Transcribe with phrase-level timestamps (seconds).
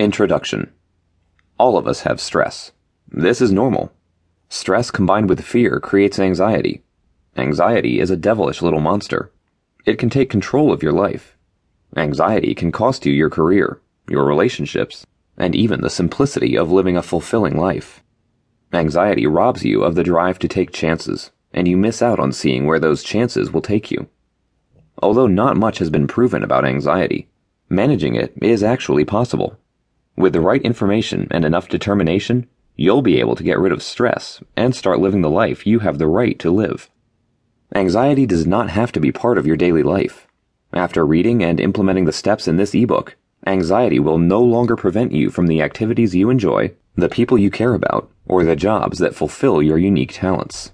[0.00, 0.72] Introduction
[1.58, 2.72] All of us have stress.
[3.06, 3.92] This is normal.
[4.48, 6.82] Stress combined with fear creates anxiety.
[7.36, 9.30] Anxiety is a devilish little monster.
[9.84, 11.36] It can take control of your life.
[11.98, 13.78] Anxiety can cost you your career,
[14.08, 15.04] your relationships,
[15.36, 18.02] and even the simplicity of living a fulfilling life.
[18.72, 22.64] Anxiety robs you of the drive to take chances, and you miss out on seeing
[22.64, 24.08] where those chances will take you.
[25.02, 27.28] Although not much has been proven about anxiety,
[27.68, 29.59] managing it is actually possible.
[30.16, 32.46] With the right information and enough determination,
[32.76, 35.98] you'll be able to get rid of stress and start living the life you have
[35.98, 36.90] the right to live.
[37.74, 40.26] Anxiety does not have to be part of your daily life.
[40.72, 45.30] After reading and implementing the steps in this ebook, anxiety will no longer prevent you
[45.30, 49.62] from the activities you enjoy, the people you care about, or the jobs that fulfill
[49.62, 50.72] your unique talents.